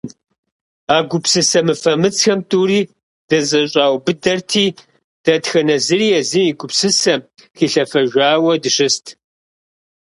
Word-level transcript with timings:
А 0.95 0.97
гупсысэ 1.09 1.59
мыфэмыцхэм 1.67 2.39
тӀури 2.49 2.81
дызэщӀаубыдэрти, 3.27 4.65
дэтхэнэ 5.23 5.75
зыри 5.85 6.07
езым 6.19 6.43
и 6.51 6.53
гупсысэм 6.59 7.19
хилъэфэжауэ 7.57 8.53
дыщыст. 8.63 9.05